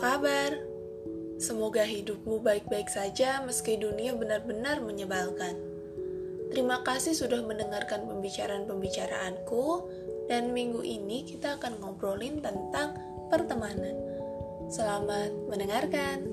[0.00, 0.56] kabar?
[1.36, 5.52] Semoga hidupmu baik-baik saja meski dunia benar-benar menyebalkan.
[6.48, 9.64] Terima kasih sudah mendengarkan pembicaraan-pembicaraanku
[10.32, 12.96] dan minggu ini kita akan ngobrolin tentang
[13.28, 13.92] pertemanan.
[14.72, 16.24] Selamat mendengarkan.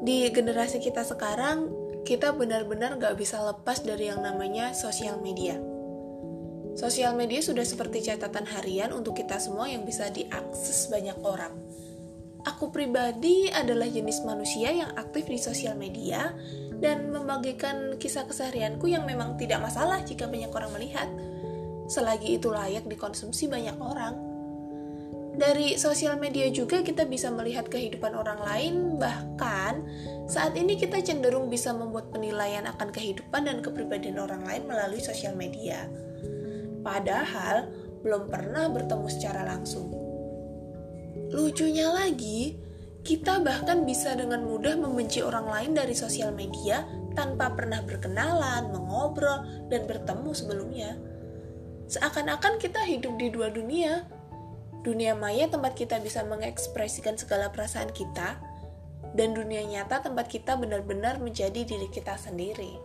[0.00, 1.68] Di generasi kita sekarang,
[2.08, 5.76] kita benar-benar gak bisa lepas dari yang namanya sosial media
[6.76, 11.56] Sosial media sudah seperti catatan harian untuk kita semua yang bisa diakses banyak orang.
[12.46, 16.30] Aku pribadi adalah jenis manusia yang aktif di sosial media
[16.78, 21.08] dan membagikan kisah keseharianku yang memang tidak masalah jika banyak orang melihat,
[21.90, 24.14] selagi itu layak dikonsumsi banyak orang.
[25.36, 29.84] Dari sosial media juga kita bisa melihat kehidupan orang lain, bahkan
[30.30, 35.36] saat ini kita cenderung bisa membuat penilaian akan kehidupan dan kepribadian orang lain melalui sosial
[35.36, 35.90] media
[36.86, 37.66] padahal
[38.06, 40.05] belum pernah bertemu secara langsung.
[41.34, 42.54] Lucunya lagi,
[43.02, 49.46] kita bahkan bisa dengan mudah membenci orang lain dari sosial media tanpa pernah berkenalan, mengobrol,
[49.66, 50.90] dan bertemu sebelumnya.
[51.86, 54.06] Seakan-akan kita hidup di dua dunia.
[54.82, 58.38] Dunia maya tempat kita bisa mengekspresikan segala perasaan kita,
[59.18, 62.78] dan dunia nyata tempat kita benar-benar menjadi diri kita sendiri.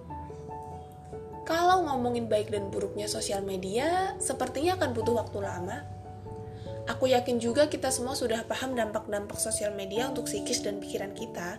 [1.45, 6.00] Kalau ngomongin baik dan buruknya sosial media, sepertinya akan butuh waktu lama.
[6.91, 11.55] Aku yakin juga kita semua sudah paham dampak-dampak sosial media untuk psikis dan pikiran kita.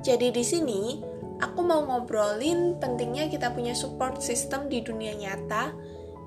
[0.00, 1.04] Jadi di sini,
[1.36, 5.76] aku mau ngobrolin pentingnya kita punya support system di dunia nyata,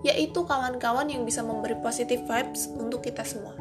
[0.06, 3.58] yaitu kawan-kawan yang bisa memberi positive vibes untuk kita semua.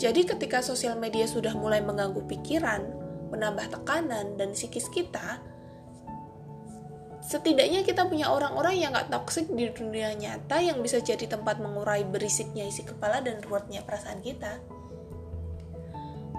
[0.00, 2.82] Jadi ketika sosial media sudah mulai mengganggu pikiran,
[3.30, 5.38] menambah tekanan dan psikis kita,
[7.30, 12.02] setidaknya kita punya orang-orang yang gak toxic di dunia nyata yang bisa jadi tempat mengurai
[12.02, 14.58] berisiknya isi kepala dan ruwetnya perasaan kita.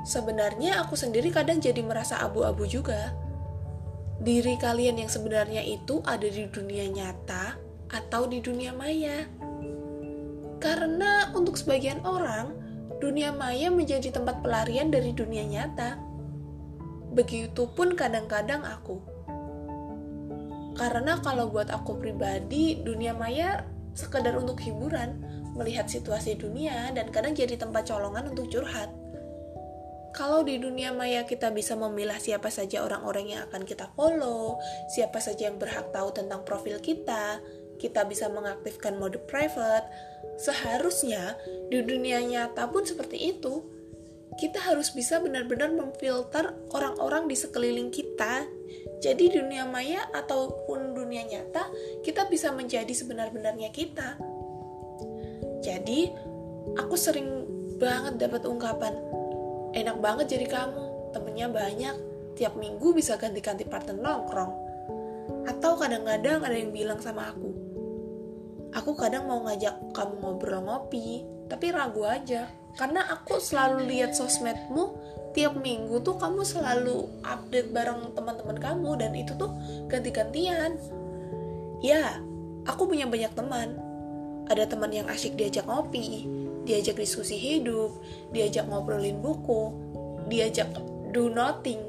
[0.04, 3.16] Sebenarnya aku sendiri kadang jadi merasa abu-abu juga.
[4.20, 7.56] Diri kalian yang sebenarnya itu ada di dunia nyata
[7.88, 9.24] atau di dunia maya.
[10.60, 12.52] Karena untuk sebagian orang,
[13.00, 15.96] dunia maya menjadi tempat pelarian dari dunia nyata.
[17.16, 19.11] Begitupun kadang-kadang aku
[20.76, 25.20] karena kalau buat aku pribadi, dunia maya sekedar untuk hiburan,
[25.56, 28.88] melihat situasi dunia dan kadang jadi tempat colongan untuk curhat.
[30.12, 34.60] Kalau di dunia maya kita bisa memilah siapa saja orang-orang yang akan kita follow,
[34.92, 37.40] siapa saja yang berhak tahu tentang profil kita,
[37.80, 39.88] kita bisa mengaktifkan mode private,
[40.36, 41.40] seharusnya
[41.72, 43.64] di dunia nyata pun seperti itu.
[44.36, 48.48] Kita harus bisa benar-benar memfilter orang-orang di sekeliling kita
[49.02, 51.66] jadi dunia maya ataupun dunia nyata,
[52.06, 54.14] kita bisa menjadi sebenar-benarnya kita.
[55.66, 56.14] Jadi,
[56.78, 57.50] aku sering
[57.82, 58.94] banget dapat ungkapan,
[59.74, 60.86] enak banget jadi kamu,
[61.18, 61.96] temennya banyak,
[62.38, 64.54] tiap minggu bisa ganti-ganti partner nongkrong.
[65.50, 67.51] Atau kadang-kadang ada yang bilang sama aku,
[68.72, 72.48] aku kadang mau ngajak kamu ngobrol ngopi, tapi ragu aja.
[72.80, 74.96] Karena aku selalu lihat sosmedmu
[75.36, 79.52] tiap minggu tuh kamu selalu update bareng teman-teman kamu dan itu tuh
[79.92, 80.80] ganti-gantian.
[81.84, 82.20] Ya
[82.68, 83.76] aku punya banyak teman.
[84.48, 86.28] Ada teman yang asyik diajak ngopi
[86.62, 87.90] diajak diskusi hidup
[88.30, 89.76] diajak ngobrolin buku
[90.32, 90.72] diajak
[91.12, 91.80] do nothing.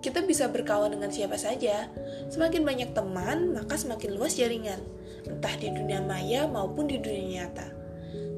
[0.00, 1.92] Kita bisa berkawan dengan siapa saja.
[2.32, 4.80] Semakin banyak teman maka semakin luas jaringan
[5.30, 7.80] entah di dunia maya maupun di dunia nyata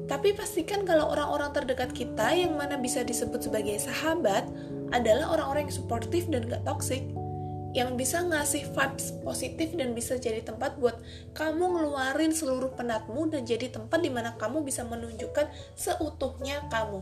[0.03, 4.43] tapi pastikan kalau orang-orang terdekat kita yang mana bisa disebut sebagai sahabat
[4.91, 7.01] adalah orang-orang yang suportif dan gak toxic.
[7.73, 11.01] Yang bisa ngasih vibes positif dan bisa jadi tempat buat
[11.33, 17.01] kamu ngeluarin seluruh penatmu dan jadi tempat di mana kamu bisa menunjukkan seutuhnya kamu.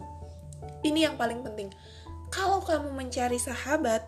[0.87, 1.67] Ini yang paling penting.
[2.31, 4.07] Kalau kamu mencari sahabat,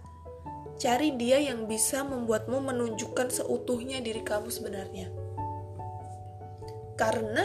[0.80, 5.23] cari dia yang bisa membuatmu menunjukkan seutuhnya diri kamu sebenarnya.
[6.94, 7.44] Karena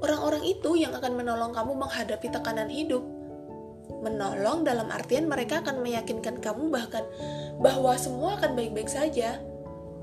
[0.00, 3.04] orang-orang itu yang akan menolong kamu menghadapi tekanan hidup.
[3.98, 7.02] Menolong dalam artian mereka akan meyakinkan kamu bahkan
[7.58, 9.42] bahwa semua akan baik-baik saja,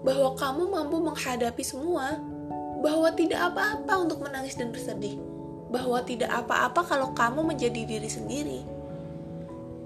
[0.03, 2.19] bahwa kamu mampu menghadapi semua,
[2.83, 5.17] bahwa tidak apa-apa untuk menangis dan bersedih,
[5.71, 8.61] bahwa tidak apa-apa kalau kamu menjadi diri sendiri.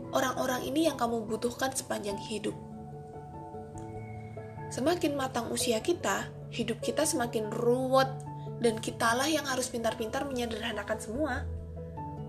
[0.10, 2.58] Orang-orang ini yang kamu butuhkan sepanjang hidup.
[4.74, 8.10] Semakin matang usia kita, hidup kita semakin ruwet,
[8.60, 11.48] dan kitalah yang harus pintar-pintar menyederhanakan semua.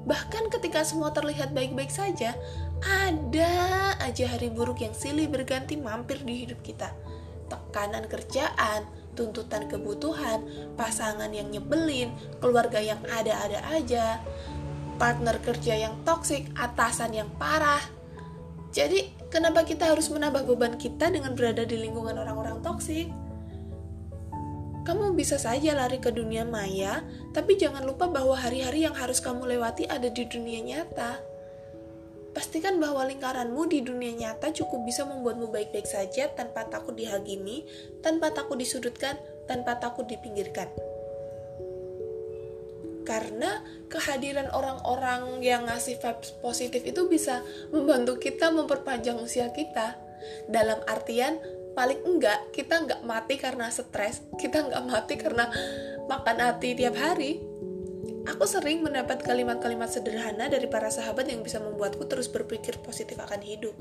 [0.07, 2.33] Bahkan ketika semua terlihat baik-baik saja,
[2.81, 3.53] ada
[4.01, 6.91] aja hari buruk yang silih berganti mampir di hidup kita.
[7.51, 10.47] Tekanan kerjaan, tuntutan kebutuhan,
[10.79, 14.23] pasangan yang nyebelin, keluarga yang ada-ada aja,
[14.97, 17.83] partner kerja yang toksik, atasan yang parah.
[18.71, 23.11] Jadi, kenapa kita harus menambah beban kita dengan berada di lingkungan orang-orang toksik?
[24.91, 29.47] Kamu bisa saja lari ke dunia maya, tapi jangan lupa bahwa hari-hari yang harus kamu
[29.47, 31.23] lewati ada di dunia nyata.
[32.35, 37.71] Pastikan bahwa lingkaranmu di dunia nyata cukup bisa membuatmu baik-baik saja tanpa takut dihakimi,
[38.03, 39.15] tanpa takut disudutkan,
[39.47, 40.67] tanpa takut dipinggirkan.
[43.07, 49.95] Karena kehadiran orang-orang yang ngasih vibes positif itu bisa membantu kita memperpanjang usia kita.
[50.51, 51.39] Dalam artian,
[51.75, 55.47] paling enggak kita enggak mati karena stres kita enggak mati karena
[56.11, 57.43] makan hati tiap hari.
[58.29, 63.41] Aku sering mendapat kalimat-kalimat sederhana dari para sahabat yang bisa membuatku terus berpikir positif akan
[63.41, 63.73] hidup.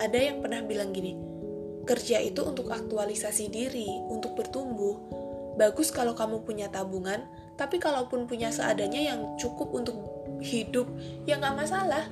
[0.00, 1.36] Ada yang pernah bilang gini
[1.86, 4.98] kerja itu untuk aktualisasi diri untuk bertumbuh.
[5.56, 7.24] Bagus kalau kamu punya tabungan
[7.56, 9.96] tapi kalaupun punya seadanya yang cukup untuk
[10.42, 10.88] hidup
[11.24, 12.10] ya nggak masalah.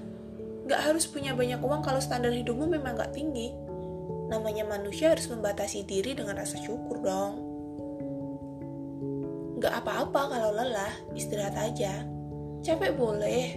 [0.64, 3.52] Nggak harus punya banyak uang kalau standar hidupmu memang nggak tinggi
[4.34, 7.38] namanya manusia harus membatasi diri dengan rasa syukur dong.
[9.62, 12.02] Gak apa-apa kalau lelah, istirahat aja.
[12.66, 13.54] Capek boleh,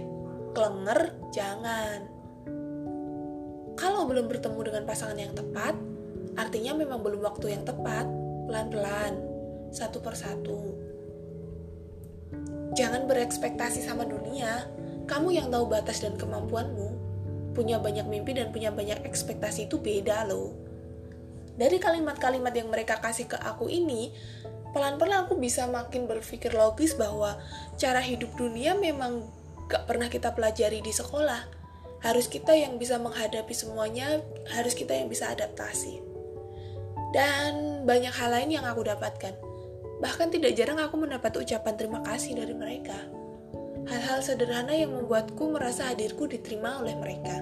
[0.54, 2.06] kelenger jangan.
[3.74, 5.74] Kalau belum bertemu dengan pasangan yang tepat,
[6.38, 8.06] artinya memang belum waktu yang tepat.
[8.46, 9.18] Pelan-pelan,
[9.74, 10.78] satu persatu.
[12.78, 14.70] Jangan berekspektasi sama dunia.
[15.10, 17.08] Kamu yang tahu batas dan kemampuanmu
[17.58, 20.67] punya banyak mimpi dan punya banyak ekspektasi itu beda loh.
[21.58, 24.14] Dari kalimat-kalimat yang mereka kasih ke aku ini,
[24.70, 27.34] pelan-pelan aku bisa makin berpikir logis bahwa
[27.74, 29.26] cara hidup dunia memang
[29.66, 31.58] gak pernah kita pelajari di sekolah.
[31.98, 34.22] Harus kita yang bisa menghadapi semuanya,
[34.54, 35.98] harus kita yang bisa adaptasi.
[37.10, 39.34] Dan banyak hal lain yang aku dapatkan.
[39.98, 43.18] Bahkan tidak jarang aku mendapat ucapan terima kasih dari mereka
[43.88, 47.40] hal-hal sederhana yang membuatku merasa hadirku diterima oleh mereka.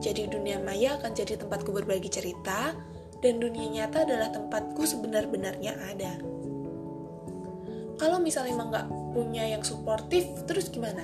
[0.00, 2.72] Jadi dunia maya akan jadi tempatku berbagi cerita,
[3.18, 6.12] dan dunia nyata adalah tempatku sebenar-benarnya ada.
[7.98, 11.02] Kalau misalnya emang gak punya yang suportif, terus gimana?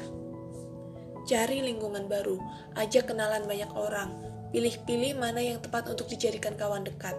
[1.27, 2.39] Cari lingkungan baru,
[2.79, 4.15] ajak kenalan banyak orang,
[4.55, 7.19] pilih-pilih mana yang tepat untuk dijadikan kawan dekat.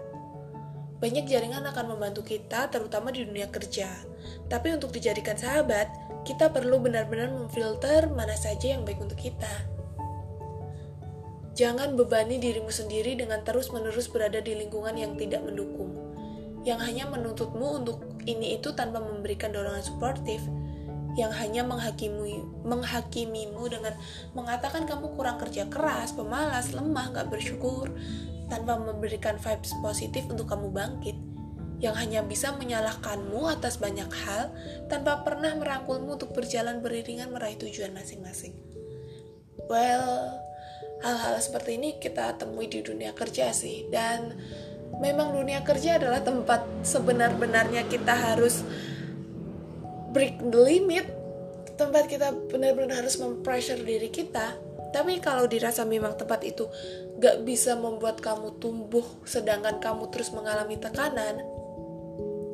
[1.04, 3.92] Banyak jaringan akan membantu kita, terutama di dunia kerja.
[4.48, 5.92] Tapi untuk dijadikan sahabat,
[6.24, 9.75] kita perlu benar-benar memfilter mana saja yang baik untuk kita.
[11.56, 15.96] Jangan bebani dirimu sendiri dengan terus-menerus berada di lingkungan yang tidak mendukung,
[16.68, 20.44] yang hanya menuntutmu untuk ini itu tanpa memberikan dorongan suportif,
[21.16, 23.96] yang hanya menghakimi, menghakimimu dengan
[24.36, 27.88] mengatakan kamu kurang kerja keras, pemalas, lemah, gak bersyukur,
[28.52, 31.16] tanpa memberikan vibes positif untuk kamu bangkit.
[31.80, 34.52] Yang hanya bisa menyalahkanmu atas banyak hal
[34.92, 38.56] tanpa pernah merangkulmu untuk berjalan beriringan meraih tujuan masing-masing.
[39.72, 40.45] Well,
[41.06, 44.34] hal-hal seperti ini kita temui di dunia kerja sih dan
[44.98, 48.66] memang dunia kerja adalah tempat sebenar-benarnya kita harus
[50.10, 51.06] break the limit
[51.78, 54.58] tempat kita benar-benar harus mempressure diri kita
[54.90, 56.66] tapi kalau dirasa memang tempat itu
[57.22, 61.44] gak bisa membuat kamu tumbuh sedangkan kamu terus mengalami tekanan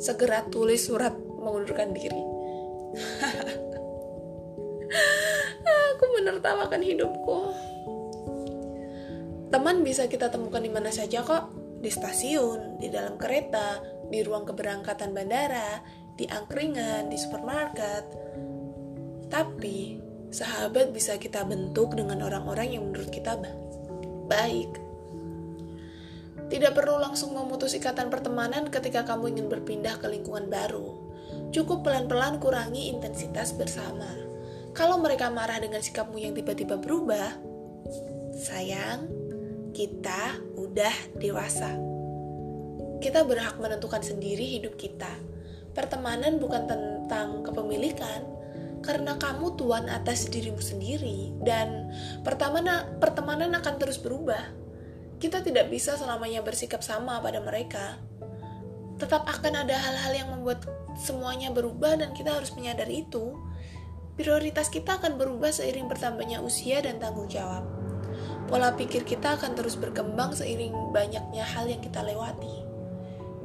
[0.02, 2.22] segera tulis surat mengundurkan diri.
[5.94, 7.54] Aku menertawakan hidupku.
[9.52, 11.52] Teman bisa kita temukan di mana saja kok.
[11.84, 15.84] Di stasiun, di dalam kereta, di ruang keberangkatan bandara,
[16.16, 18.06] di angkringan, di supermarket.
[19.28, 20.00] Tapi,
[20.32, 23.36] sahabat bisa kita bentuk dengan orang-orang yang menurut kita
[24.32, 24.72] baik.
[26.48, 30.96] Tidak perlu langsung memutus ikatan pertemanan ketika kamu ingin berpindah ke lingkungan baru.
[31.52, 34.08] Cukup pelan-pelan kurangi intensitas bersama.
[34.72, 37.36] Kalau mereka marah dengan sikapmu yang tiba-tiba berubah,
[38.36, 39.21] sayang,
[39.72, 41.74] kita udah dewasa.
[43.02, 45.10] Kita berhak menentukan sendiri hidup kita.
[45.72, 48.28] Pertemanan bukan tentang kepemilikan,
[48.84, 51.90] karena kamu tuan atas dirimu sendiri dan
[52.28, 54.62] pertemanan pertemanan akan terus berubah
[55.22, 58.02] kita tidak bisa selamanya bersikap sama pada mereka.
[58.98, 60.66] Tetap akan ada hal-hal yang membuat
[60.98, 63.38] semuanya berubah dan kita harus menyadari itu.
[64.18, 67.81] Prioritas kita akan berubah seiring bertambahnya usia dan tanggung jawab.
[68.52, 72.68] Pola pikir kita akan terus berkembang seiring banyaknya hal yang kita lewati.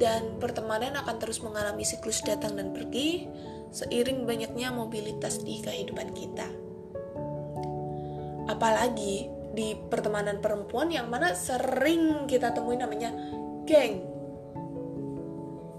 [0.02, 3.30] Dan pertemanan akan terus mengalami siklus datang dan pergi
[3.70, 6.50] seiring banyaknya mobilitas di kehidupan kita.
[8.50, 13.14] Apalagi di pertemanan perempuan yang mana sering kita temui namanya
[13.62, 14.02] geng.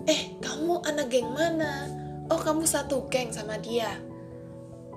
[0.08, 1.92] Eh, kamu anak geng mana?
[2.32, 3.92] Oh, kamu satu geng sama dia.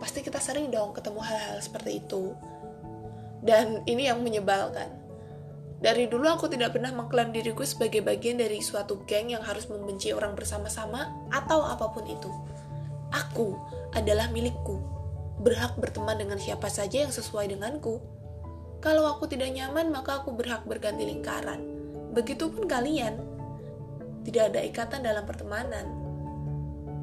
[0.01, 2.33] pasti kita sering dong ketemu hal-hal seperti itu.
[3.41, 5.01] Dan ini yang menyebalkan.
[5.81, 10.13] Dari dulu aku tidak pernah mengklaim diriku sebagai bagian dari suatu geng yang harus membenci
[10.13, 12.29] orang bersama-sama atau apa pun itu.
[13.09, 13.57] Aku
[13.97, 14.77] adalah milikku,
[15.41, 17.97] berhak berteman dengan siapa saja yang sesuai denganku.
[18.85, 21.65] Kalau aku tidak nyaman, maka aku berhak berganti lingkaran.
[22.13, 23.17] Begitupun kalian.
[24.21, 25.89] Tidak ada ikatan dalam pertemanan.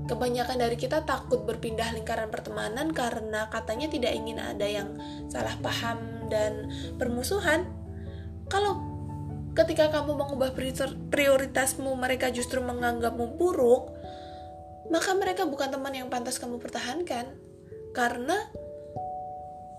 [0.06, 4.96] Kebanyakan dari kita takut berpindah lingkaran pertemanan karena katanya tidak ingin ada yang
[5.27, 7.67] salah paham dan permusuhan.
[8.48, 8.79] Kalau
[9.57, 10.53] ketika kamu mengubah
[11.10, 13.91] prioritasmu, mereka justru menganggapmu buruk,
[14.93, 17.36] maka mereka bukan teman yang pantas kamu pertahankan.
[17.91, 18.38] Karena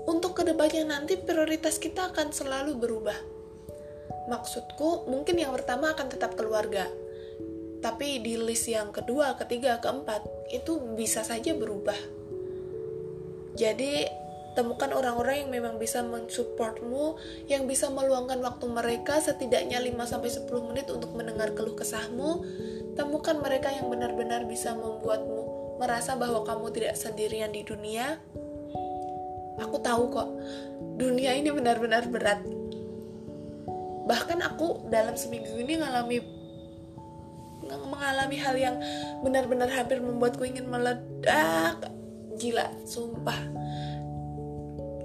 [0.09, 3.17] untuk ke depannya nanti prioritas kita akan selalu berubah.
[4.29, 6.85] Maksudku, mungkin yang pertama akan tetap keluarga,
[7.79, 11.97] tapi di list yang kedua, ketiga, keempat itu bisa saja berubah.
[13.55, 14.05] Jadi
[14.59, 17.15] temukan orang-orang yang memang bisa mensupportmu,
[17.47, 22.43] yang bisa meluangkan waktu mereka setidaknya 5-10 menit untuk mendengar keluh kesahmu.
[22.99, 28.19] Temukan mereka yang benar-benar bisa membuatmu merasa bahwa kamu tidak sendirian di dunia.
[29.63, 30.27] Aku tahu kok,
[30.99, 32.43] dunia ini benar-benar berat.
[34.11, 36.19] Bahkan aku dalam seminggu ini ngalami
[37.69, 38.77] mengalami hal yang
[39.23, 41.79] benar-benar hampir membuatku ingin meledak
[42.39, 43.37] gila sumpah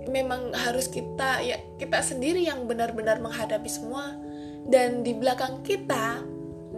[0.10, 4.15] memang harus kita ya kita sendiri yang benar-benar menghadapi semua.
[4.63, 6.24] Dan di belakang kita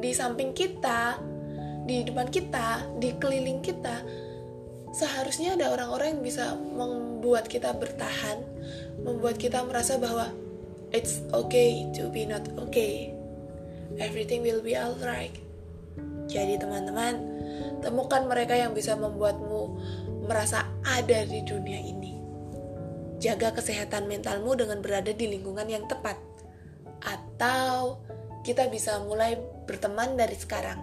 [0.01, 1.21] di samping kita
[1.85, 4.01] di depan kita di keliling kita
[4.89, 8.41] seharusnya ada orang-orang yang bisa membuat kita bertahan
[9.05, 10.33] membuat kita merasa bahwa
[10.89, 13.13] it's okay to be not okay.
[14.01, 15.31] Everything will be alright.
[16.25, 17.21] Jadi teman-teman,
[17.85, 19.77] temukan mereka yang bisa membuatmu
[20.25, 22.24] merasa ada di dunia ini.
[23.25, 26.13] Jaga kesehatan mentalmu dengan berada di lingkungan yang tepat.
[27.01, 28.05] Atau
[28.45, 30.77] kita bisa mulai berteman dari sekarang.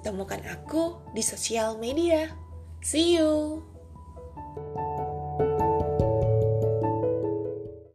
[0.00, 2.32] Temukan aku di sosial media.
[2.80, 3.60] See you.